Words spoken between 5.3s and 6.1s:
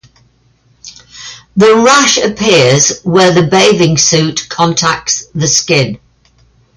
the skin.